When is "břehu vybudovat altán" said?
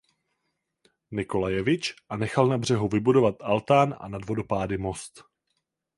2.57-3.95